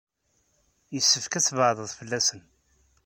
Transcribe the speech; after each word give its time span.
Yessefk 0.93 1.33
ad 1.35 1.43
tbeɛɛdeḍ 1.45 1.89
fell-asen. 1.97 2.41